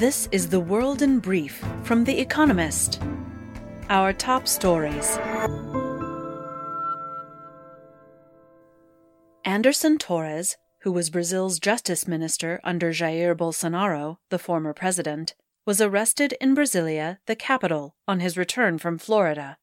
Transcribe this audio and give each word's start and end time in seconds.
This 0.00 0.30
is 0.32 0.48
The 0.48 0.60
World 0.60 1.02
in 1.02 1.18
Brief 1.18 1.62
from 1.82 2.04
The 2.04 2.20
Economist. 2.20 3.02
Our 3.90 4.14
top 4.14 4.48
stories 4.48 5.18
Anderson 9.44 9.98
Torres, 9.98 10.56
who 10.78 10.90
was 10.90 11.10
Brazil's 11.10 11.58
justice 11.58 12.08
minister 12.08 12.62
under 12.64 12.92
Jair 12.92 13.36
Bolsonaro, 13.36 14.16
the 14.30 14.38
former 14.38 14.72
president, 14.72 15.34
was 15.66 15.82
arrested 15.82 16.32
in 16.40 16.54
Brasilia, 16.54 17.18
the 17.26 17.36
capital, 17.36 17.94
on 18.08 18.20
his 18.20 18.38
return 18.38 18.78
from 18.78 18.96
Florida. 18.96 19.58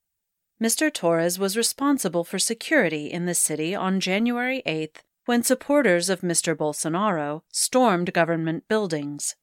Mr. 0.62 0.94
Torres 0.94 1.40
was 1.40 1.58
responsible 1.58 2.24
for 2.24 2.38
security 2.38 3.08
in 3.08 3.26
the 3.26 3.34
city 3.34 3.74
on 3.74 4.00
January 4.00 4.62
8th 4.68 4.98
when 5.26 5.42
supporters 5.42 6.12
of 6.12 6.22
Mr. 6.22 6.56
Bolsonaro 6.56 7.42
stormed 7.52 8.14
government 8.14 8.68
buildings. 8.68 9.36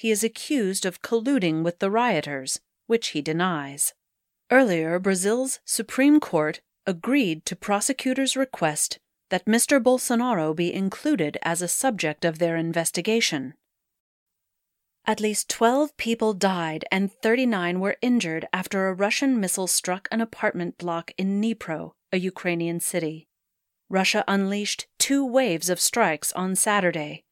He 0.00 0.10
is 0.10 0.24
accused 0.24 0.86
of 0.86 1.02
colluding 1.02 1.62
with 1.62 1.78
the 1.78 1.90
rioters, 1.90 2.58
which 2.86 3.08
he 3.08 3.20
denies. 3.20 3.92
Earlier, 4.50 4.98
Brazil's 4.98 5.60
Supreme 5.66 6.20
Court 6.20 6.62
agreed 6.86 7.44
to 7.44 7.54
prosecutors' 7.54 8.34
request 8.34 8.98
that 9.28 9.44
Mr. 9.44 9.78
Bolsonaro 9.78 10.56
be 10.56 10.72
included 10.72 11.36
as 11.42 11.60
a 11.60 11.68
subject 11.68 12.24
of 12.24 12.38
their 12.38 12.56
investigation. 12.56 13.52
At 15.04 15.20
least 15.20 15.50
12 15.50 15.94
people 15.98 16.32
died 16.32 16.86
and 16.90 17.12
39 17.12 17.78
were 17.78 17.98
injured 18.00 18.48
after 18.54 18.88
a 18.88 18.94
Russian 18.94 19.38
missile 19.38 19.66
struck 19.66 20.08
an 20.10 20.22
apartment 20.22 20.78
block 20.78 21.12
in 21.18 21.42
Dnipro, 21.42 21.92
a 22.10 22.18
Ukrainian 22.18 22.80
city. 22.80 23.28
Russia 23.90 24.24
unleashed 24.26 24.86
two 24.98 25.26
waves 25.26 25.68
of 25.68 25.78
strikes 25.78 26.32
on 26.32 26.56
Saturday. 26.56 27.24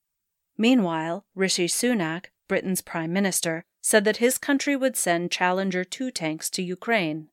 Meanwhile, 0.58 1.24
Rishi 1.34 1.66
Sunak, 1.66 2.26
Britain's 2.48 2.80
prime 2.80 3.12
minister, 3.12 3.64
said 3.80 4.04
that 4.04 4.16
his 4.16 4.38
country 4.38 4.74
would 4.74 4.96
send 4.96 5.30
Challenger 5.30 5.84
2 5.84 6.10
tanks 6.10 6.50
to 6.50 6.62
Ukraine. 6.62 7.28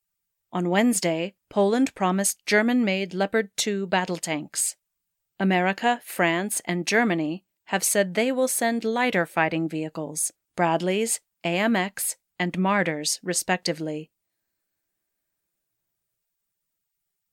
On 0.52 0.70
Wednesday, 0.70 1.34
Poland 1.50 1.95
promised 1.95 2.45
German 2.45 2.86
made 2.86 3.14
Leopard 3.14 3.50
2 3.58 3.88
battle 3.88 4.17
tanks. 4.17 4.76
America, 5.39 6.02
France, 6.06 6.62
and 6.66 6.88
Germany 6.88 7.44
have 7.66 7.84
said 7.84 8.14
they 8.14 8.31
will 8.31 8.48
send 8.48 8.86
lighter 8.86 9.26
fighting 9.26 9.67
vehicles, 9.67 10.31
Bradleys, 10.56 11.20
AMX, 11.44 12.16
and 12.39 12.58
Marders, 12.58 13.20
respectively. 13.23 14.11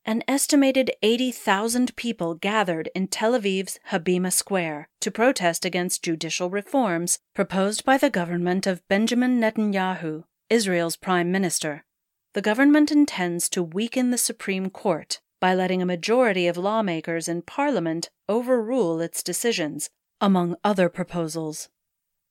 An 0.05 0.25
estimated 0.27 0.91
80,000 1.03 1.95
people 1.95 2.35
gathered 2.35 2.91
in 2.93 3.07
Tel 3.07 3.39
Aviv's 3.39 3.79
Habima 3.91 4.33
Square 4.33 4.89
to 5.01 5.13
protest 5.13 5.65
against 5.65 6.03
judicial 6.03 6.51
reforms 6.51 7.21
proposed 7.35 7.85
by 7.85 7.99
the 7.99 8.11
government 8.11 8.67
of 8.67 8.87
Benjamin 8.89 9.41
Netanyahu, 9.41 10.25
Israel's 10.51 10.97
prime 10.97 11.31
minister. 11.31 11.85
The 12.35 12.43
government 12.43 12.91
intends 12.91 13.49
to 13.51 13.63
weaken 13.63 14.11
the 14.11 14.19
Supreme 14.19 14.71
Court 14.71 15.21
by 15.41 15.55
letting 15.55 15.81
a 15.81 15.87
majority 15.87 16.49
of 16.49 16.57
lawmakers 16.57 17.29
in 17.29 17.43
Parliament 17.43 18.11
overrule 18.29 19.01
its 19.01 19.23
decisions, 19.23 19.89
among 20.21 20.57
other 20.65 20.89
proposals. 20.89 21.69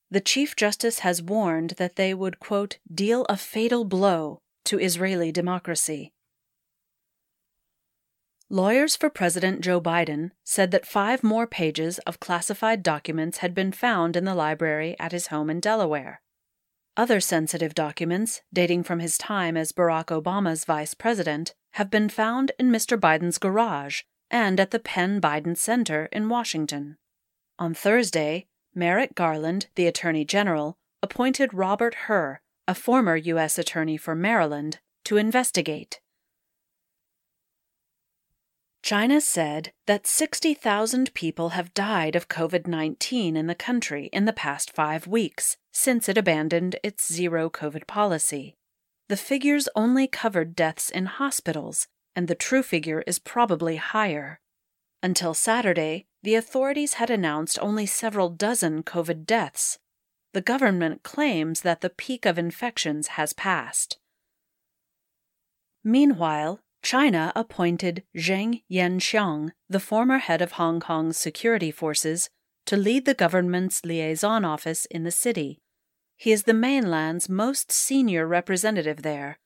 The 0.10 0.20
Chief 0.20 0.58
Justice 0.58 1.00
has 1.00 1.22
warned 1.22 1.76
that 1.78 1.96
they 1.96 2.14
would, 2.14 2.40
quote, 2.40 2.80
deal 2.94 3.26
a 3.30 3.38
fatal 3.38 3.86
blow 3.86 4.40
to 4.66 4.78
Israeli 4.78 5.32
democracy. 5.32 6.12
Lawyers 8.52 8.98
for 8.98 9.10
President 9.10 9.62
Joe 9.62 9.80
Biden 9.80 10.32
said 10.44 10.72
that 10.72 10.86
five 10.86 11.24
more 11.24 11.48
pages 11.48 12.00
of 12.00 12.20
classified 12.20 12.84
documents 12.84 13.38
had 13.38 13.56
been 13.56 13.72
found 13.72 14.18
in 14.18 14.26
the 14.26 14.36
library 14.36 14.94
at 15.00 15.14
his 15.14 15.28
home 15.28 15.50
in 15.50 15.62
Delaware. 15.62 16.22
Other 16.98 17.22
sensitive 17.22 17.74
documents, 17.74 18.42
dating 18.52 18.84
from 18.84 19.00
his 19.00 19.18
time 19.18 19.56
as 19.56 19.72
Barack 19.72 20.08
Obama's 20.08 20.66
vice 20.66 20.94
president, 20.94 21.54
have 21.76 21.90
been 21.90 22.10
found 22.10 22.52
in 22.60 22.70
Mr. 22.70 23.00
Biden's 23.00 23.38
garage 23.38 24.02
and 24.30 24.60
at 24.60 24.72
the 24.72 24.80
Penn 24.80 25.22
Biden 25.22 25.56
Center 25.56 26.10
in 26.12 26.28
Washington. 26.28 26.98
On 27.58 27.74
Thursday, 27.74 28.48
Merrick 28.76 29.16
Garland, 29.16 29.68
the 29.76 29.88
Attorney 29.88 30.26
General, 30.26 30.76
appointed 31.02 31.54
Robert 31.54 31.96
Hur, 32.10 32.42
a 32.68 32.76
former 32.76 33.16
U.S. 33.16 33.58
Attorney 33.58 33.96
for 33.96 34.14
Maryland, 34.14 34.80
to 35.06 35.16
investigate. 35.16 36.02
China 38.82 39.22
said 39.22 39.72
that 39.86 40.08
60,000 40.08 41.14
people 41.14 41.50
have 41.50 41.74
died 41.74 42.16
of 42.16 42.28
COVID 42.28 42.66
19 42.66 43.38
in 43.38 43.48
the 43.48 43.56
country 43.56 44.10
in 44.12 44.26
the 44.26 44.34
past 44.34 44.72
five 44.72 45.06
weeks 45.06 45.58
since 45.72 46.10
it 46.10 46.18
abandoned 46.18 46.78
its 46.84 47.12
zero 47.12 47.50
COVID 47.50 47.86
policy. 47.86 48.56
The 49.08 49.18
figures 49.18 49.70
only 49.76 50.08
covered 50.08 50.56
deaths 50.56 50.90
in 50.90 51.06
hospitals, 51.06 51.88
and 52.16 52.28
the 52.28 52.36
true 52.36 52.64
figure 52.64 53.04
is 53.06 53.20
probably 53.20 53.76
higher. 53.76 54.40
Until 55.04 55.34
Saturday, 55.34 56.06
the 56.24 56.36
authorities 56.36 56.94
had 56.94 57.10
announced 57.10 57.60
only 57.62 57.86
several 57.86 58.30
dozen 58.30 58.84
COVID 58.84 59.26
deaths. 59.26 59.80
The 60.34 60.42
government 60.42 61.04
claims 61.04 61.62
that 61.62 61.82
the 61.82 61.90
peak 61.90 62.26
of 62.26 62.40
infections 62.40 63.10
has 63.10 63.34
passed. 63.34 64.00
Meanwhile, 65.84 66.62
China 66.82 67.32
appointed 67.36 68.04
Zheng 68.16 68.64
Yanxiong, 68.70 69.52
the 69.70 69.80
former 69.80 70.18
head 70.18 70.42
of 70.42 70.54
Hong 70.54 70.80
Kong's 70.80 71.18
security 71.18 71.72
forces, 71.72 72.30
to 72.66 72.76
lead 72.76 73.06
the 73.06 73.14
government's 73.14 73.86
liaison 73.86 74.44
office 74.44 74.86
in 74.86 75.04
the 75.04 75.12
city. 75.12 75.62
He 76.18 76.32
is 76.32 76.44
the 76.44 76.54
mainland's 76.54 77.30
most 77.30 77.72
senior 77.72 78.28
representative 78.28 79.02
there. 79.02 79.40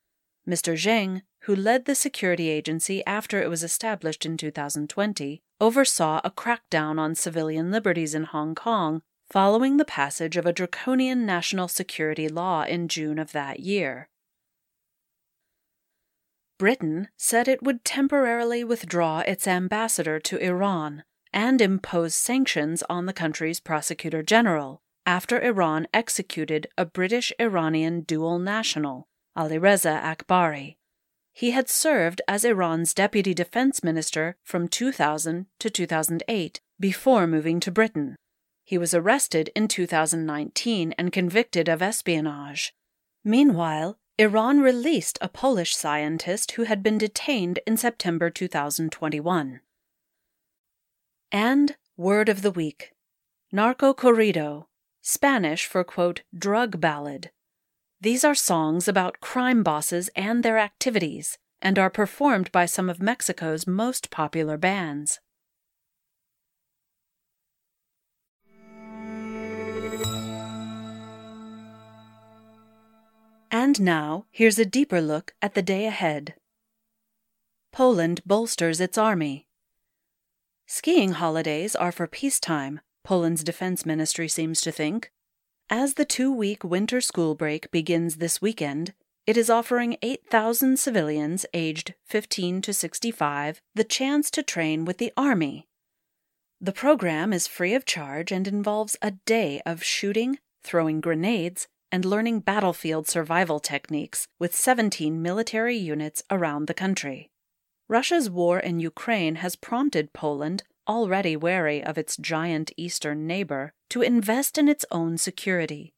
Mr. 0.47 0.73
Zheng, 0.73 1.21
who 1.41 1.55
led 1.55 1.85
the 1.85 1.95
security 1.95 2.49
agency 2.49 3.05
after 3.05 3.41
it 3.41 3.49
was 3.49 3.63
established 3.63 4.25
in 4.25 4.37
2020, 4.37 5.41
oversaw 5.59 6.21
a 6.23 6.31
crackdown 6.31 6.99
on 6.99 7.15
civilian 7.15 7.71
liberties 7.71 8.15
in 8.15 8.25
Hong 8.25 8.55
Kong 8.55 9.01
following 9.29 9.77
the 9.77 9.85
passage 9.85 10.37
of 10.37 10.45
a 10.45 10.53
draconian 10.53 11.25
national 11.25 11.67
security 11.67 12.27
law 12.27 12.63
in 12.63 12.87
June 12.87 13.19
of 13.19 13.31
that 13.31 13.59
year. 13.59 14.09
Britain 16.57 17.09
said 17.17 17.47
it 17.47 17.61
would 17.61 17.83
temporarily 17.83 18.63
withdraw 18.63 19.19
its 19.19 19.47
ambassador 19.47 20.19
to 20.19 20.37
Iran 20.37 21.03
and 21.33 21.59
impose 21.61 22.15
sanctions 22.15 22.81
on 22.89 23.05
the 23.05 23.13
country's 23.13 23.59
prosecutor 23.59 24.23
general 24.23 24.81
after 25.05 25.39
Iran 25.39 25.87
executed 25.93 26.67
a 26.77 26.85
British 26.85 27.33
Iranian 27.39 28.01
dual 28.01 28.39
national, 28.39 29.07
Alireza 29.37 30.01
Akbari. 30.01 30.77
He 31.33 31.51
had 31.51 31.67
served 31.69 32.21
as 32.27 32.45
Iran's 32.45 32.93
deputy 32.93 33.33
defense 33.33 33.83
minister 33.83 34.37
from 34.41 34.69
2000 34.69 35.47
to 35.59 35.69
2008 35.69 36.61
before 36.79 37.27
moving 37.27 37.59
to 37.59 37.71
Britain. 37.71 38.15
He 38.63 38.77
was 38.77 38.93
arrested 38.93 39.51
in 39.53 39.67
2019 39.67 40.93
and 40.97 41.11
convicted 41.11 41.67
of 41.67 41.81
espionage. 41.81 42.73
Meanwhile, 43.23 43.99
Iran 44.17 44.61
released 44.61 45.17
a 45.19 45.27
Polish 45.27 45.75
scientist 45.75 46.53
who 46.53 46.63
had 46.63 46.81
been 46.81 46.97
detained 46.97 47.59
in 47.67 47.75
September 47.75 48.29
2021. 48.29 49.59
And 51.33 51.75
word 51.97 52.29
of 52.29 52.41
the 52.41 52.51
week 52.51 52.93
Narco 53.51 53.93
Corrido, 53.93 54.67
Spanish 55.01 55.65
for, 55.65 55.83
quote, 55.83 56.21
drug 56.37 56.79
ballad. 56.79 57.31
These 57.99 58.23
are 58.23 58.35
songs 58.35 58.87
about 58.87 59.19
crime 59.19 59.63
bosses 59.63 60.09
and 60.15 60.43
their 60.43 60.59
activities 60.59 61.37
and 61.61 61.77
are 61.77 61.89
performed 61.89 62.53
by 62.53 62.65
some 62.65 62.89
of 62.89 63.01
Mexico's 63.01 63.67
most 63.67 64.11
popular 64.11 64.57
bands. 64.57 65.19
And 73.57 73.79
now, 73.79 74.25
here's 74.31 74.59
a 74.59 74.65
deeper 74.65 74.99
look 74.99 75.33
at 75.41 75.53
the 75.53 75.61
day 75.61 75.85
ahead. 75.85 76.33
Poland 77.71 78.19
bolsters 78.25 78.81
its 78.81 78.97
army. 78.97 79.47
Skiing 80.67 81.13
holidays 81.13 81.73
are 81.73 81.93
for 81.93 82.05
peacetime, 82.05 82.81
Poland's 83.05 83.45
defense 83.45 83.85
ministry 83.85 84.27
seems 84.27 84.59
to 84.59 84.73
think. 84.73 85.09
As 85.69 85.93
the 85.93 86.03
two 86.03 86.33
week 86.33 86.65
winter 86.65 86.99
school 86.99 87.33
break 87.33 87.71
begins 87.71 88.17
this 88.17 88.41
weekend, 88.41 88.93
it 89.25 89.37
is 89.37 89.49
offering 89.49 89.95
8,000 90.01 90.77
civilians 90.77 91.45
aged 91.53 91.93
15 92.03 92.61
to 92.61 92.73
65 92.73 93.61
the 93.73 93.85
chance 93.85 94.29
to 94.31 94.43
train 94.43 94.83
with 94.83 94.97
the 94.97 95.13
Army. 95.15 95.69
The 96.59 96.73
program 96.73 97.31
is 97.31 97.47
free 97.47 97.73
of 97.73 97.85
charge 97.85 98.33
and 98.33 98.49
involves 98.49 98.97
a 99.01 99.11
day 99.11 99.61
of 99.65 99.81
shooting, 99.81 100.39
throwing 100.61 100.99
grenades, 100.99 101.69
and 101.91 102.05
learning 102.05 102.39
battlefield 102.39 103.07
survival 103.07 103.59
techniques 103.59 104.27
with 104.39 104.55
17 104.55 105.21
military 105.21 105.75
units 105.75 106.23
around 106.29 106.67
the 106.67 106.73
country. 106.73 107.29
Russia's 107.87 108.29
war 108.29 108.59
in 108.59 108.79
Ukraine 108.79 109.35
has 109.35 109.55
prompted 109.55 110.13
Poland, 110.13 110.63
already 110.87 111.35
wary 111.35 111.83
of 111.83 111.97
its 111.97 112.17
giant 112.17 112.71
eastern 112.77 113.27
neighbor, 113.27 113.73
to 113.89 114.01
invest 114.01 114.57
in 114.57 114.67
its 114.67 114.85
own 114.91 115.17
security. 115.17 115.93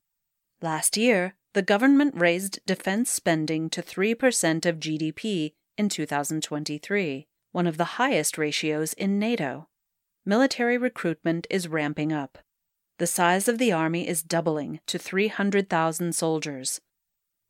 Last 0.62 0.98
year, 0.98 1.36
the 1.54 1.62
government 1.62 2.14
raised 2.16 2.60
defense 2.66 3.10
spending 3.10 3.70
to 3.70 3.82
3% 3.82 4.66
of 4.66 4.80
GDP 4.80 5.54
in 5.78 5.90
2023, 5.90 7.28
one 7.52 7.68
of 7.68 7.78
the 7.78 7.98
highest 7.98 8.38
ratios 8.38 8.94
in 8.94 9.18
NATO. 9.18 9.68
Military 10.26 10.78
recruitment 10.78 11.48
is 11.50 11.68
ramping 11.68 12.12
up. 12.12 12.38
The 12.98 13.08
size 13.08 13.48
of 13.48 13.58
the 13.58 13.72
army 13.72 14.08
is 14.08 14.24
doubling 14.24 14.80
to 14.88 14.98
300,000 14.98 16.14
soldiers. 16.14 16.82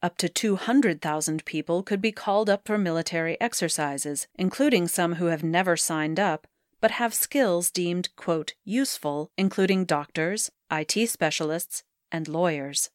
Up 0.01 0.17
to 0.17 0.29
200,000 0.29 1.45
people 1.45 1.83
could 1.83 2.01
be 2.01 2.11
called 2.11 2.49
up 2.49 2.67
for 2.67 2.77
military 2.77 3.39
exercises, 3.41 4.27
including 4.35 4.88
some 4.88 5.15
who 5.15 5.27
have 5.27 5.44
never 5.44 5.75
signed 5.75 6.19
up 6.19 6.47
but 6.79 6.91
have 6.91 7.13
skills 7.13 7.71
deemed, 7.71 8.09
quote, 8.15 8.53
useful, 8.63 9.31
including 9.38 9.85
doctors, 9.85 10.51
IT 10.71 11.09
specialists, 11.09 11.83
and 12.11 12.27
lawyers. 12.27 12.89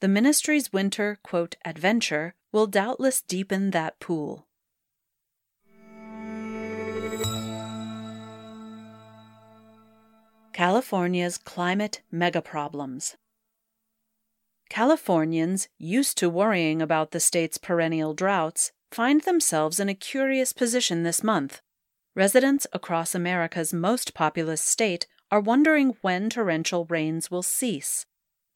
The 0.00 0.08
ministry's 0.08 0.72
winter, 0.72 1.18
quote, 1.22 1.56
adventure 1.64 2.34
will 2.52 2.66
doubtless 2.66 3.22
deepen 3.22 3.70
that 3.70 3.98
pool. 4.00 4.46
California's 10.54 11.36
climate 11.36 12.00
megaproblems. 12.12 13.16
Californians, 14.70 15.68
used 15.78 16.16
to 16.18 16.30
worrying 16.30 16.80
about 16.80 17.10
the 17.10 17.18
state's 17.18 17.58
perennial 17.58 18.14
droughts, 18.14 18.70
find 18.92 19.22
themselves 19.22 19.80
in 19.80 19.88
a 19.88 19.96
curious 19.96 20.52
position 20.52 21.02
this 21.02 21.24
month. 21.24 21.60
Residents 22.14 22.68
across 22.72 23.16
America's 23.16 23.74
most 23.74 24.14
populous 24.14 24.62
state 24.62 25.08
are 25.28 25.40
wondering 25.40 25.96
when 26.02 26.30
torrential 26.30 26.84
rains 26.84 27.32
will 27.32 27.42
cease. 27.42 28.06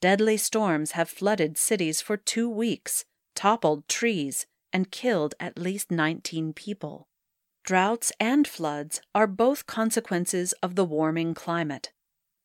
Deadly 0.00 0.36
storms 0.36 0.92
have 0.92 1.08
flooded 1.08 1.58
cities 1.58 2.00
for 2.00 2.16
two 2.16 2.48
weeks, 2.48 3.06
toppled 3.34 3.88
trees, 3.88 4.46
and 4.72 4.92
killed 4.92 5.34
at 5.40 5.58
least 5.58 5.90
19 5.90 6.52
people. 6.52 7.07
Droughts 7.68 8.12
and 8.18 8.48
floods 8.48 9.02
are 9.14 9.26
both 9.26 9.66
consequences 9.66 10.54
of 10.62 10.74
the 10.74 10.86
warming 10.86 11.34
climate. 11.34 11.92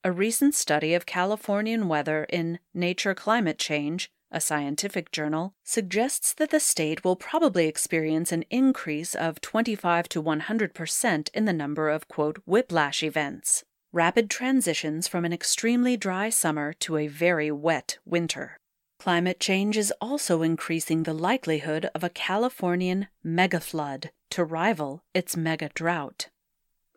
A 0.03 0.11
recent 0.11 0.53
study 0.53 0.93
of 0.93 1.05
Californian 1.05 1.87
weather 1.87 2.25
in 2.25 2.59
Nature 2.73 3.15
Climate 3.15 3.57
Change, 3.57 4.11
a 4.31 4.41
scientific 4.41 5.13
journal, 5.13 5.53
suggests 5.63 6.33
that 6.33 6.49
the 6.49 6.59
state 6.59 7.05
will 7.05 7.15
probably 7.15 7.69
experience 7.69 8.33
an 8.33 8.43
increase 8.49 9.15
of 9.15 9.39
25 9.39 10.09
to 10.09 10.21
100% 10.21 11.29
in 11.33 11.45
the 11.45 11.53
number 11.53 11.87
of, 11.87 12.09
quote, 12.09 12.39
whiplash 12.45 13.01
events, 13.01 13.63
rapid 13.93 14.29
transitions 14.29 15.07
from 15.07 15.23
an 15.23 15.31
extremely 15.31 15.95
dry 15.95 16.29
summer 16.29 16.73
to 16.81 16.97
a 16.97 17.07
very 17.07 17.49
wet 17.49 17.97
winter. 18.03 18.57
Climate 18.99 19.39
change 19.39 19.77
is 19.77 19.93
also 20.01 20.41
increasing 20.41 21.03
the 21.03 21.13
likelihood 21.13 21.89
of 21.95 22.03
a 22.03 22.09
Californian 22.09 23.07
megaflood 23.25 24.09
to 24.33 24.43
rival 24.43 25.03
its 25.13 25.37
mega 25.37 25.69
drought. 25.75 26.29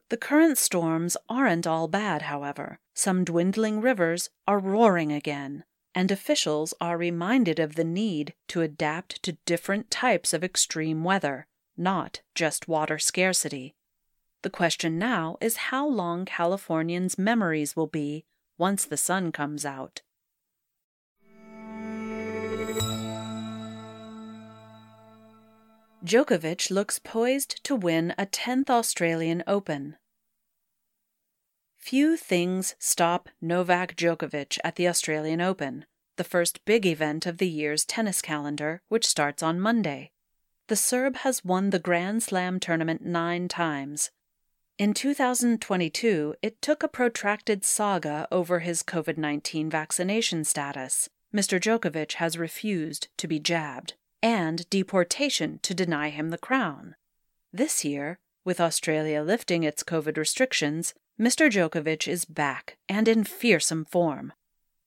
The 0.09 0.17
current 0.17 0.57
storms 0.57 1.19
aren't 1.29 1.67
all 1.67 1.87
bad, 1.87 2.23
however. 2.23 2.79
Some 2.95 3.25
dwindling 3.25 3.83
rivers 3.83 4.31
are 4.49 4.59
roaring 4.59 5.13
again, 5.13 5.65
and 5.95 6.11
officials 6.11 6.73
are 6.81 6.97
reminded 6.97 7.59
of 7.59 7.75
the 7.75 7.85
need 7.85 8.33
to 8.49 8.63
adapt 8.63 9.23
to 9.23 9.37
different 9.45 9.91
types 9.91 10.33
of 10.33 10.43
extreme 10.43 11.05
weather, 11.05 11.47
not 11.77 12.23
just 12.35 12.69
water 12.69 12.99
scarcity. 12.99 13.75
The 14.41 14.49
question 14.49 14.99
now 14.99 15.37
is 15.39 15.69
how 15.69 15.87
long 15.87 16.25
Californians' 16.25 17.19
memories 17.19 17.77
will 17.77 17.87
be 17.87 18.25
once 18.57 18.87
the 18.87 18.97
sun 18.97 19.31
comes 19.31 19.67
out. 19.67 20.01
Djokovic 26.05 26.71
looks 26.71 26.99
poised 26.99 27.65
to 27.65 27.75
win 27.75 28.15
a 28.19 28.27
10th 28.27 28.69
Australian 28.69 29.43
Open. 29.47 29.97
Few 31.79 32.17
things 32.17 32.75
stop 32.79 33.31
Novak 33.41 33.97
Djokovic 33.97 34.59
at 34.63 34.77
the 34.77 34.87
Australian 34.89 35.41
Open, 35.41 35.87
the 36.17 36.25
first 36.25 36.65
big 36.65 36.85
event 36.85 37.25
of 37.25 37.39
the 37.39 37.49
year's 37.49 37.85
tennis 37.85 38.21
calendar, 38.21 38.83
which 38.89 39.07
starts 39.07 39.43
on 39.43 39.59
Monday. 39.59 40.13
The 40.69 40.77
Serb 40.77 41.17
has 41.19 41.45
won 41.45 41.71
the 41.71 41.79
Grand 41.79 42.23
Slam 42.23 42.61
tournament 42.61 43.05
nine 43.05 43.49
times. 43.49 44.11
In 44.79 44.93
2022, 44.93 46.35
it 46.43 46.61
took 46.61 46.83
a 46.83 46.89
protracted 46.89 47.65
saga 47.65 48.29
over 48.31 48.59
his 48.59 48.83
COVID 48.83 49.17
19 49.17 49.71
vaccination 49.71 50.45
status. 50.45 51.09
Mr. 51.35 51.59
Djokovic 51.59 52.15
has 52.15 52.37
refused 52.37 53.09
to 53.17 53.27
be 53.27 53.39
jabbed 53.39 53.95
and 54.23 54.69
deportation 54.71 55.59
to 55.63 55.75
deny 55.75 56.11
him 56.11 56.31
the 56.31 56.39
crown. 56.39 56.95
This 57.53 57.85
year, 57.85 58.19
with 58.45 58.61
Australia 58.61 59.23
lifting 59.23 59.65
its 59.65 59.83
COVID 59.83 60.17
restrictions, 60.17 60.95
Mr. 61.19 61.51
Djokovic 61.51 62.07
is 62.07 62.25
back 62.25 62.77
and 62.89 63.09
in 63.09 63.25
fearsome 63.25 63.85
form. 63.85 64.33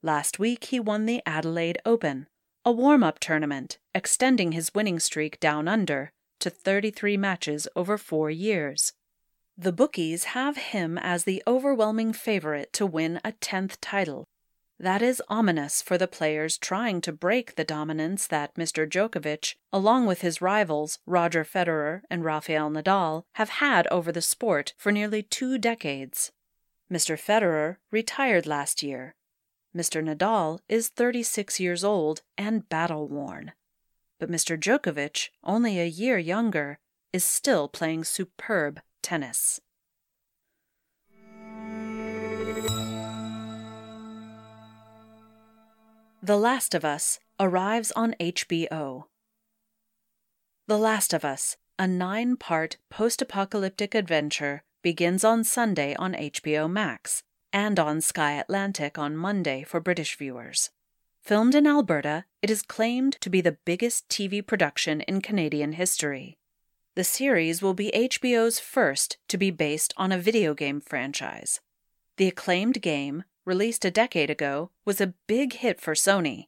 Last 0.02 0.40
week 0.40 0.66
he 0.66 0.80
won 0.80 1.06
the 1.06 1.22
Adelaide 1.26 1.80
Open, 1.86 2.28
a 2.64 2.72
warm 2.72 3.04
up 3.04 3.20
tournament, 3.20 3.78
extending 3.96 4.52
his 4.52 4.74
winning 4.74 5.00
streak 5.00 5.40
down 5.40 5.68
under 5.68 6.12
to 6.40 6.50
33 6.50 7.18
matches 7.18 7.68
over 7.76 7.98
four 7.98 8.30
years. 8.30 8.94
The 9.58 9.74
bookies 9.74 10.26
have 10.26 10.56
him 10.56 10.98
as 10.98 11.26
the 11.26 11.44
overwhelming 11.46 12.14
favorite 12.14 12.72
to 12.74 12.86
win 12.86 13.20
a 13.26 13.34
10th 13.34 13.78
title, 13.82 14.26
that 14.80 15.02
is 15.02 15.22
ominous 15.28 15.82
for 15.82 15.98
the 15.98 16.08
players 16.08 16.58
trying 16.58 17.02
to 17.02 17.12
break 17.12 17.56
the 17.56 17.64
dominance 17.64 18.28
that 18.28 18.56
Mr. 18.56 18.90
Djokovic, 18.90 19.56
along 19.74 20.06
with 20.06 20.22
his 20.22 20.42
rivals 20.42 21.00
Roger 21.06 21.44
Federer 21.44 22.02
and 22.10 22.24
Rafael 22.24 22.70
Nadal, 22.70 23.24
have 23.34 23.50
had 23.50 23.88
over 23.88 24.12
the 24.12 24.22
sport 24.22 24.74
for 24.78 24.92
nearly 24.92 25.22
two 25.22 25.58
decades. 25.58 26.32
Mr. 26.92 27.20
Federer 27.20 27.78
retired 27.92 28.48
last 28.48 28.82
year. 28.82 29.16
Mr. 29.76 30.04
Nadal 30.04 30.60
is 30.68 30.88
36 30.90 31.60
years 31.60 31.84
old 31.84 32.22
and 32.38 32.68
battle 32.70 33.08
worn. 33.08 33.52
But 34.20 34.32
Mr. 34.32 34.58
Djokovic, 34.58 35.30
only 35.44 35.80
a 35.80 35.86
year 35.86 36.18
younger, 36.18 36.80
is 37.14 37.24
still 37.24 37.68
playing 37.68 38.06
superb 38.06 38.82
tennis. 39.02 39.60
The 46.22 46.36
Last 46.36 46.76
of 46.76 46.84
Us 46.84 47.18
arrives 47.40 47.94
on 47.94 48.14
HBO. 48.20 49.06
The 50.68 50.78
Last 50.78 51.14
of 51.14 51.24
Us, 51.24 51.56
a 51.78 51.88
nine 51.88 52.36
part 52.36 52.76
post 52.90 53.22
apocalyptic 53.22 53.96
adventure, 53.96 54.64
begins 54.82 55.24
on 55.24 55.46
Sunday 55.46 55.96
on 55.96 56.16
HBO 56.16 56.70
Max 56.70 57.24
and 57.54 57.80
on 57.80 58.02
Sky 58.02 58.34
Atlantic 58.34 58.98
on 58.98 59.16
Monday 59.16 59.64
for 59.64 59.80
British 59.80 60.18
viewers. 60.18 60.72
Filmed 61.22 61.56
in 61.56 61.66
Alberta, 61.66 62.26
it 62.42 62.52
is 62.52 62.64
claimed 62.64 63.14
to 63.22 63.30
be 63.30 63.40
the 63.40 63.58
biggest 63.64 64.10
TV 64.10 64.46
production 64.46 65.00
in 65.00 65.22
Canadian 65.22 65.72
history. 65.72 66.38
The 66.96 67.06
series 67.06 67.62
will 67.62 67.74
be 67.74 67.94
HBO's 67.96 68.60
first 68.60 69.16
to 69.30 69.38
be 69.38 69.52
based 69.52 69.94
on 69.96 70.12
a 70.12 70.18
video 70.18 70.54
game 70.54 70.82
franchise. 70.82 71.62
The 72.18 72.28
acclaimed 72.28 72.82
game, 72.82 73.24
released 73.50 73.84
a 73.84 73.90
decade 73.90 74.30
ago, 74.30 74.70
was 74.86 75.02
a 75.02 75.16
big 75.26 75.54
hit 75.54 75.82
for 75.82 75.96
Sony. 75.96 76.46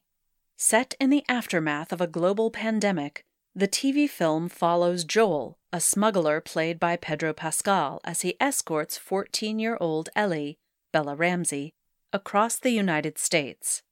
Set 0.56 0.94
in 1.00 1.10
the 1.10 1.24
aftermath 1.28 1.92
of 1.92 2.00
a 2.00 2.06
global 2.06 2.48
pandemic, 2.48 3.24
the 3.56 3.66
TV 3.66 4.08
film 4.08 4.48
follows 4.48 5.02
Joel, 5.02 5.58
a 5.72 5.80
smuggler 5.80 6.40
played 6.40 6.78
by 6.78 6.94
Pedro 6.96 7.32
Pascal, 7.32 8.00
as 8.04 8.20
he 8.20 8.36
escorts 8.38 8.96
14 8.96 9.58
year 9.58 9.76
old 9.80 10.10
Ellie, 10.14 10.58
Bella 10.92 11.16
Ramsey, 11.16 11.72
across 12.12 12.56
the 12.56 12.70
United 12.70 13.18
States. 13.18 13.82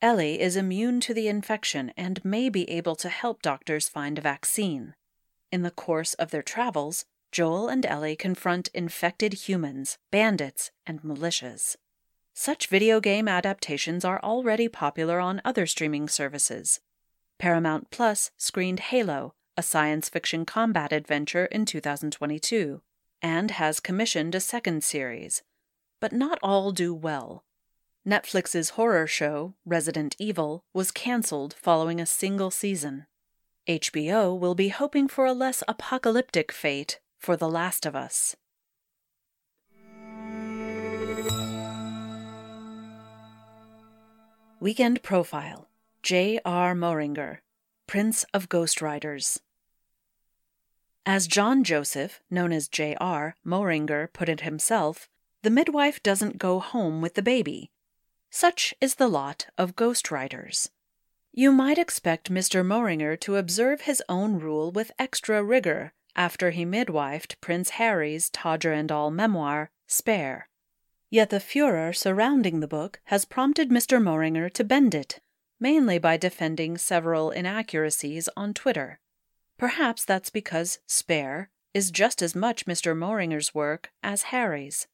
Ellie 0.00 0.40
is 0.40 0.54
immune 0.54 1.00
to 1.00 1.12
the 1.12 1.26
infection 1.26 1.92
and 1.96 2.24
may 2.24 2.48
be 2.48 2.70
able 2.70 2.94
to 2.94 3.08
help 3.08 3.42
doctors 3.42 3.88
find 3.88 4.16
a 4.16 4.22
vaccine. 4.22 4.94
In 5.50 5.62
the 5.62 5.72
course 5.72 6.14
of 6.14 6.30
their 6.30 6.42
travels, 6.42 7.04
Joel 7.32 7.68
and 7.68 7.84
Ellie 7.84 8.14
confront 8.14 8.68
infected 8.68 9.32
humans, 9.48 9.98
bandits, 10.12 10.70
and 10.86 11.02
militias. 11.02 11.74
Such 12.36 12.66
video 12.66 12.98
game 12.98 13.28
adaptations 13.28 14.04
are 14.04 14.20
already 14.20 14.66
popular 14.66 15.20
on 15.20 15.40
other 15.44 15.66
streaming 15.66 16.08
services. 16.08 16.80
Paramount 17.38 17.90
Plus 17.90 18.32
screened 18.36 18.80
Halo, 18.80 19.34
a 19.56 19.62
science 19.62 20.08
fiction 20.08 20.44
combat 20.44 20.92
adventure, 20.92 21.46
in 21.46 21.64
2022, 21.64 22.82
and 23.22 23.52
has 23.52 23.78
commissioned 23.78 24.34
a 24.34 24.40
second 24.40 24.82
series. 24.82 25.42
But 26.00 26.12
not 26.12 26.40
all 26.42 26.72
do 26.72 26.92
well. 26.92 27.44
Netflix's 28.04 28.70
horror 28.70 29.06
show, 29.06 29.54
Resident 29.64 30.16
Evil, 30.18 30.64
was 30.72 30.90
cancelled 30.90 31.54
following 31.54 32.00
a 32.00 32.06
single 32.06 32.50
season. 32.50 33.06
HBO 33.68 34.36
will 34.36 34.56
be 34.56 34.68
hoping 34.68 35.06
for 35.06 35.24
a 35.24 35.32
less 35.32 35.62
apocalyptic 35.68 36.50
fate 36.50 36.98
for 37.16 37.36
The 37.36 37.48
Last 37.48 37.86
of 37.86 37.94
Us. 37.94 38.34
Weekend 44.64 45.02
Profile 45.02 45.68
J.R. 46.02 46.74
Moehringer, 46.74 47.40
Prince 47.86 48.24
of 48.32 48.48
Ghost 48.48 48.78
Ghostwriters. 48.78 49.40
As 51.04 51.26
John 51.26 51.64
Joseph, 51.64 52.22
known 52.30 52.50
as 52.50 52.68
J.R. 52.68 53.36
Moehringer, 53.44 54.10
put 54.14 54.30
it 54.30 54.40
himself, 54.40 55.10
the 55.42 55.50
midwife 55.50 56.02
doesn't 56.02 56.38
go 56.38 56.60
home 56.60 57.02
with 57.02 57.12
the 57.12 57.20
baby. 57.20 57.72
Such 58.30 58.72
is 58.80 58.94
the 58.94 59.06
lot 59.06 59.48
of 59.58 59.76
ghost 59.76 60.06
ghostwriters. 60.06 60.70
You 61.30 61.52
might 61.52 61.76
expect 61.76 62.32
Mr. 62.32 62.64
Moehringer 62.64 63.20
to 63.20 63.36
observe 63.36 63.82
his 63.82 64.02
own 64.08 64.38
rule 64.38 64.72
with 64.72 64.92
extra 64.98 65.44
rigor 65.44 65.92
after 66.16 66.52
he 66.52 66.64
midwifed 66.64 67.38
Prince 67.42 67.68
Harry's 67.76 68.30
Todger 68.30 68.72
and 68.72 68.90
All 68.90 69.10
memoir, 69.10 69.70
Spare. 69.86 70.48
Yet 71.14 71.30
the 71.30 71.38
furor 71.38 71.92
surrounding 71.92 72.58
the 72.58 72.66
book 72.66 72.98
has 73.04 73.24
prompted 73.24 73.70
Mr. 73.70 74.02
Moehringer 74.02 74.52
to 74.52 74.64
bend 74.64 74.96
it, 74.96 75.20
mainly 75.60 75.96
by 75.96 76.16
defending 76.16 76.76
several 76.76 77.30
inaccuracies 77.30 78.28
on 78.36 78.52
Twitter. 78.52 78.98
Perhaps 79.56 80.04
that's 80.04 80.28
because 80.28 80.80
Spare 80.88 81.50
is 81.72 81.92
just 81.92 82.20
as 82.20 82.34
much 82.34 82.66
Mr. 82.66 82.96
Moehringer's 82.96 83.54
work 83.54 83.92
as 84.02 84.32
Harry's. 84.34 84.88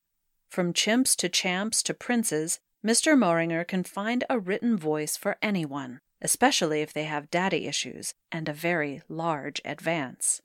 From 0.50 0.74
chimps 0.74 1.16
to 1.16 1.30
champs 1.30 1.82
to 1.84 1.94
princes, 1.94 2.60
Mr. 2.84 3.16
Moehringer 3.16 3.66
can 3.66 3.82
find 3.82 4.22
a 4.28 4.38
written 4.38 4.76
voice 4.76 5.16
for 5.16 5.38
anyone, 5.40 6.00
especially 6.20 6.82
if 6.82 6.92
they 6.92 7.04
have 7.04 7.30
daddy 7.30 7.66
issues 7.66 8.12
and 8.30 8.46
a 8.46 8.52
very 8.52 9.00
large 9.08 9.62
advance. 9.64 10.42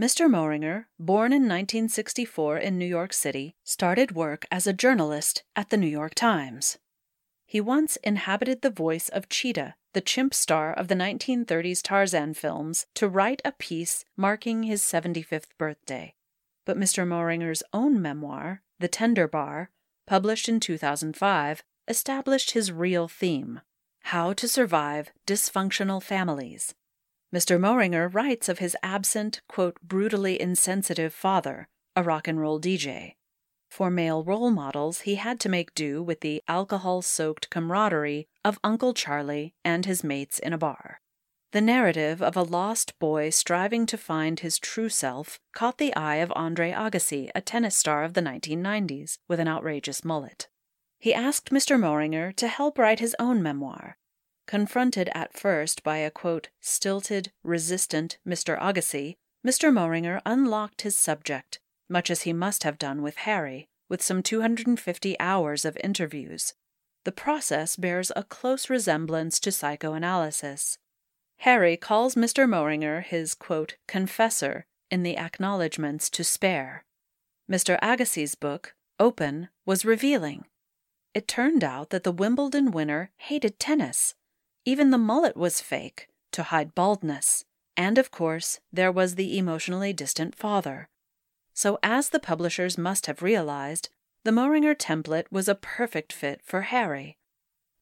Mr. 0.00 0.30
Moehringer, 0.30 0.86
born 0.98 1.30
in 1.30 1.42
1964 1.42 2.56
in 2.56 2.78
New 2.78 2.86
York 2.86 3.12
City, 3.12 3.54
started 3.62 4.12
work 4.12 4.46
as 4.50 4.66
a 4.66 4.72
journalist 4.72 5.42
at 5.54 5.68
the 5.68 5.76
New 5.76 5.86
York 5.86 6.14
Times. 6.14 6.78
He 7.44 7.60
once 7.60 7.96
inhabited 7.96 8.62
the 8.62 8.70
voice 8.70 9.10
of 9.10 9.28
Cheetah, 9.28 9.74
the 9.92 10.00
chimp 10.00 10.32
star 10.32 10.72
of 10.72 10.88
the 10.88 10.94
1930s 10.94 11.82
Tarzan 11.82 12.32
films, 12.32 12.86
to 12.94 13.08
write 13.08 13.42
a 13.44 13.52
piece 13.52 14.06
marking 14.16 14.62
his 14.62 14.80
75th 14.80 15.48
birthday. 15.58 16.14
But 16.64 16.78
Mr. 16.78 17.06
Moehringer's 17.06 17.62
own 17.74 18.00
memoir, 18.00 18.62
The 18.78 18.88
Tender 18.88 19.28
Bar, 19.28 19.68
published 20.06 20.48
in 20.48 20.60
2005, 20.60 21.62
established 21.88 22.52
his 22.52 22.72
real 22.72 23.06
theme 23.06 23.60
how 24.04 24.32
to 24.32 24.48
survive 24.48 25.10
dysfunctional 25.26 26.02
families. 26.02 26.74
Mr. 27.32 27.60
Moehringer 27.60 28.12
writes 28.12 28.48
of 28.48 28.58
his 28.58 28.76
absent, 28.82 29.40
quote, 29.48 29.80
brutally 29.82 30.40
insensitive 30.40 31.14
father, 31.14 31.68
a 31.94 32.02
rock 32.02 32.26
and 32.26 32.40
roll 32.40 32.60
DJ. 32.60 33.14
For 33.70 33.88
male 33.88 34.24
role 34.24 34.50
models, 34.50 35.02
he 35.02 35.14
had 35.14 35.38
to 35.40 35.48
make 35.48 35.74
do 35.74 36.02
with 36.02 36.20
the 36.20 36.42
alcohol 36.48 37.02
soaked 37.02 37.48
camaraderie 37.50 38.26
of 38.44 38.58
Uncle 38.64 38.92
Charlie 38.92 39.54
and 39.64 39.86
his 39.86 40.02
mates 40.02 40.40
in 40.40 40.52
a 40.52 40.58
bar. 40.58 41.00
The 41.52 41.60
narrative 41.60 42.20
of 42.20 42.36
a 42.36 42.42
lost 42.42 42.98
boy 42.98 43.30
striving 43.30 43.86
to 43.86 43.96
find 43.96 44.40
his 44.40 44.58
true 44.58 44.88
self 44.88 45.38
caught 45.52 45.78
the 45.78 45.94
eye 45.94 46.16
of 46.16 46.32
Andre 46.34 46.72
Agassi, 46.72 47.30
a 47.34 47.40
tennis 47.40 47.76
star 47.76 48.02
of 48.02 48.14
the 48.14 48.22
1990s, 48.22 49.18
with 49.28 49.38
an 49.38 49.48
outrageous 49.48 50.04
mullet. 50.04 50.48
He 50.98 51.14
asked 51.14 51.50
Mr. 51.50 51.78
Moehringer 51.78 52.34
to 52.36 52.48
help 52.48 52.76
write 52.76 53.00
his 53.00 53.16
own 53.18 53.42
memoir, 53.42 53.96
Confronted 54.50 55.08
at 55.14 55.32
first 55.32 55.84
by 55.84 55.98
a 55.98 56.10
quote, 56.10 56.48
stilted, 56.60 57.30
resistant 57.44 58.18
Mr. 58.26 58.60
Agassi, 58.60 59.16
Mr. 59.46 59.72
Moehringer 59.72 60.20
unlocked 60.26 60.82
his 60.82 60.96
subject, 60.96 61.60
much 61.88 62.10
as 62.10 62.22
he 62.22 62.32
must 62.32 62.64
have 62.64 62.76
done 62.76 63.00
with 63.00 63.18
Harry, 63.18 63.68
with 63.88 64.02
some 64.02 64.24
250 64.24 65.20
hours 65.20 65.64
of 65.64 65.78
interviews. 65.84 66.54
The 67.04 67.12
process 67.12 67.76
bears 67.76 68.10
a 68.16 68.24
close 68.24 68.68
resemblance 68.68 69.38
to 69.38 69.52
psychoanalysis. 69.52 70.78
Harry 71.36 71.76
calls 71.76 72.16
Mr. 72.16 72.48
Moehringer 72.48 73.04
his 73.04 73.36
quote, 73.36 73.76
confessor 73.86 74.66
in 74.90 75.04
the 75.04 75.16
acknowledgments 75.16 76.10
to 76.10 76.24
spare. 76.24 76.84
Mr. 77.48 77.78
Agassi's 77.78 78.34
book, 78.34 78.74
Open, 78.98 79.48
was 79.64 79.84
revealing. 79.84 80.46
It 81.14 81.28
turned 81.28 81.62
out 81.62 81.90
that 81.90 82.02
the 82.02 82.10
Wimbledon 82.10 82.72
winner 82.72 83.12
hated 83.16 83.60
tennis 83.60 84.16
even 84.64 84.90
the 84.90 84.98
mullet 84.98 85.36
was 85.36 85.60
fake, 85.60 86.08
to 86.32 86.44
hide 86.44 86.74
baldness. 86.74 87.44
And 87.76 87.98
of 87.98 88.10
course, 88.10 88.60
there 88.72 88.92
was 88.92 89.14
the 89.14 89.38
emotionally 89.38 89.92
distant 89.92 90.34
father. 90.34 90.88
So, 91.54 91.78
as 91.82 92.10
the 92.10 92.20
publishers 92.20 92.78
must 92.78 93.06
have 93.06 93.22
realized, 93.22 93.88
the 94.24 94.30
Moehringer 94.30 94.74
template 94.74 95.30
was 95.30 95.48
a 95.48 95.54
perfect 95.54 96.12
fit 96.12 96.40
for 96.44 96.62
Harry. 96.62 97.16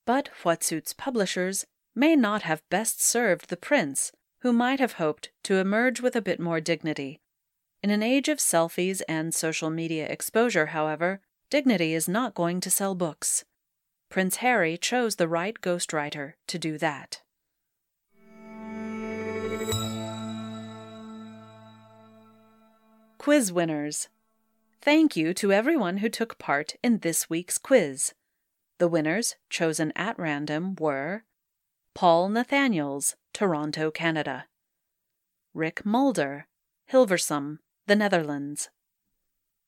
But 0.07 0.31
what 0.43 0.63
suits 0.63 0.93
publishers 0.93 1.67
may 1.95 2.15
not 2.15 2.43
have 2.43 2.69
best 2.71 3.03
served 3.03 3.49
the 3.49 3.57
prince, 3.57 4.13
who 4.43 4.53
might 4.53 4.79
have 4.79 4.95
hoped 4.95 5.31
to 5.43 5.57
emerge 5.57 6.01
with 6.01 6.15
a 6.15 6.23
bit 6.23 6.39
more 6.39 6.61
dignity. 6.61 7.21
In 7.83 7.91
an 7.91 8.03
age 8.03 8.29
of 8.29 8.39
selfies 8.39 9.03
and 9.09 9.35
social 9.35 9.71
media 9.71 10.07
exposure, 10.07 10.67
however, 10.67 11.21
dignity 11.51 11.93
is 11.93 12.09
not 12.09 12.35
going 12.35 12.61
to 12.61 12.71
sell 12.71 12.95
books. 12.95 13.45
Prince 14.09 14.37
Harry 14.37 14.79
chose 14.79 15.17
the 15.17 15.29
right 15.29 15.61
ghostwriter 15.61 16.33
to 16.47 16.59
do 16.59 16.79
that. 16.79 17.21
Quiz 23.19 23.53
winners. 23.53 24.09
Thank 24.81 25.17
you 25.17 25.35
to 25.35 25.53
everyone 25.53 25.99
who 25.99 26.09
took 26.09 26.39
part 26.39 26.77
in 26.83 26.99
this 26.99 27.29
week's 27.29 27.59
quiz. 27.59 28.15
The 28.79 28.89
winners, 28.89 29.35
chosen 29.51 29.93
at 29.95 30.19
random, 30.19 30.77
were 30.79 31.25
Paul 31.95 32.31
Nathaniels, 32.31 33.17
Toronto, 33.35 33.91
Canada, 33.91 34.47
Rick 35.53 35.85
Mulder, 35.85 36.47
Hilversum, 36.91 37.59
the 37.87 37.97
Netherlands, 37.97 38.71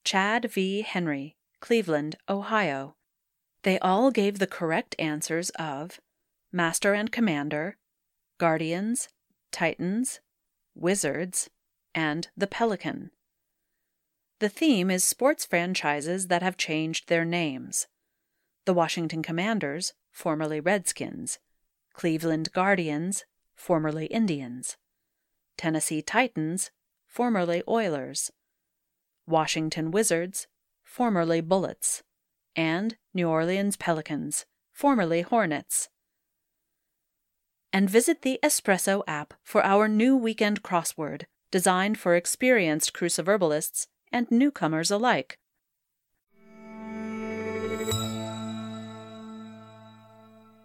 Chad 0.05 0.51
V. 0.51 0.83
Henry, 0.83 1.37
Cleveland, 1.61 2.17
Ohio, 2.29 2.95
they 3.63 3.79
all 3.81 4.11
gave 4.11 4.39
the 4.39 4.47
correct 4.47 4.95
answers 4.99 5.51
of 5.51 6.01
Master 6.53 6.95
and 6.95 7.13
Commander, 7.13 7.77
Guardians, 8.39 9.09
Titans, 9.53 10.21
Wizards, 10.75 11.51
and 11.95 12.29
The 12.37 12.47
Pelican. 12.47 13.11
The 14.39 14.49
theme 14.49 14.91
is 14.91 15.05
sports 15.05 15.45
franchises 15.45 16.29
that 16.29 16.43
have 16.43 16.57
changed 16.57 17.09
their 17.09 17.25
names. 17.25 17.87
The 18.65 18.73
Washington 18.73 19.23
Commanders, 19.23 19.93
formerly 20.11 20.61
Redskins, 20.61 21.39
Cleveland 21.93 22.53
Guardians, 22.53 23.25
formerly 23.55 24.07
Indians, 24.07 24.79
Tennessee 25.59 26.01
Titans, 26.01 26.71
formerly 27.07 27.63
Oilers, 27.69 28.31
Washington 29.27 29.91
Wizards, 29.91 30.47
formerly 30.83 31.43
Bullets 31.43 32.03
and 32.61 32.95
New 33.15 33.27
Orleans 33.27 33.79
Pelicans, 33.79 34.45
formerly 34.71 35.23
Hornets. 35.23 35.89
And 37.73 37.89
visit 37.89 38.21
the 38.21 38.39
Espresso 38.43 39.03
app 39.07 39.33
for 39.43 39.65
our 39.65 39.89
new 39.89 40.15
weekend 40.15 40.63
crossword, 40.63 41.23
designed 41.51 41.99
for 41.99 42.15
experienced 42.15 42.93
cruciverbalists 42.93 43.87
and 44.13 44.31
newcomers 44.31 44.91
alike. 44.91 45.39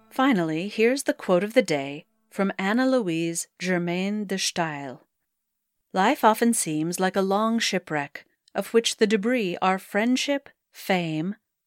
Finally, 0.10 0.68
here's 0.68 1.04
the 1.04 1.14
quote 1.14 1.46
of 1.46 1.54
the 1.54 1.62
day 1.62 2.04
from 2.30 2.52
Anna 2.60 2.86
Louise 2.86 3.48
Germaine 3.62 4.26
de 4.26 4.38
Stael. 4.38 5.08
Life 5.94 6.26
often 6.26 6.54
seems 6.54 7.00
like 7.00 7.16
a 7.16 7.22
long 7.22 7.58
shipwreck, 7.58 8.26
of 8.54 8.74
which 8.74 8.98
the 8.98 9.08
debris 9.08 9.58
are 9.62 9.80
friendship, 9.80 10.50
fame, 10.74 11.36